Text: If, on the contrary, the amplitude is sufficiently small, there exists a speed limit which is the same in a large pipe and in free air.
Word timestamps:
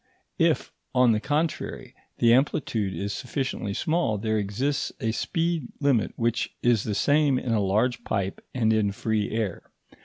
If, 0.39 0.71
on 0.95 1.11
the 1.11 1.19
contrary, 1.19 1.93
the 2.17 2.33
amplitude 2.33 2.95
is 2.95 3.13
sufficiently 3.13 3.75
small, 3.75 4.17
there 4.17 4.39
exists 4.39 4.91
a 4.99 5.11
speed 5.11 5.67
limit 5.79 6.11
which 6.15 6.55
is 6.63 6.85
the 6.85 6.95
same 6.95 7.37
in 7.37 7.51
a 7.53 7.59
large 7.61 8.03
pipe 8.03 8.43
and 8.51 8.73
in 8.73 8.93
free 8.93 9.29
air. 9.29 9.61